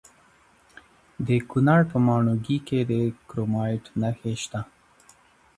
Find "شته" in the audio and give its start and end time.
4.43-4.61